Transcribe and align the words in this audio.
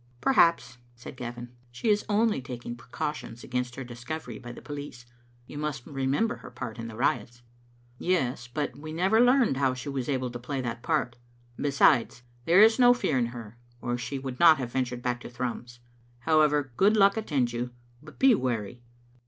"Perhaps," 0.19 0.79
said 0.95 1.15
Gavin, 1.15 1.49
"she 1.71 1.89
is 1.89 2.03
only 2.09 2.41
taking 2.41 2.75
precau 2.75 3.13
tions 3.13 3.43
against 3.43 3.75
her 3.75 3.83
discovery 3.83 4.39
by 4.39 4.51
the 4.51 4.59
police. 4.59 5.05
You 5.45 5.59
must 5.59 5.85
remember 5.85 6.37
her 6.37 6.49
part 6.49 6.79
in 6.79 6.87
the 6.87 6.95
riots. 6.95 7.43
""Yes, 7.99 8.47
but 8.47 8.75
we 8.75 8.93
never 8.93 9.21
learned 9.21 9.57
how 9.57 9.75
she 9.75 9.89
was 9.89 10.09
able 10.09 10.31
to 10.31 10.39
play 10.39 10.59
that 10.59 10.81
part. 10.81 11.17
Besides, 11.55 12.23
there 12.45 12.63
is 12.63 12.79
no 12.79 12.95
fear 12.95 13.19
in 13.19 13.27
her, 13.27 13.59
or 13.79 13.95
she 13.95 14.17
would 14.17 14.39
not 14.39 14.57
have 14.57 14.71
ventured 14.73 15.03
back 15.03 15.21
to 15.21 15.29
Thrums. 15.29 15.81
However, 16.21 16.71
good 16.77 16.97
luck 16.97 17.15
attend 17.15 17.53
you. 17.53 17.69
But 18.01 18.17
be 18.17 18.33
wary. 18.33 18.81